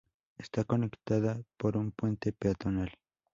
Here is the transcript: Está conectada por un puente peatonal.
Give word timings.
Está 0.39 0.63
conectada 0.63 1.39
por 1.57 1.77
un 1.77 1.91
puente 1.91 2.33
peatonal. 2.33 2.89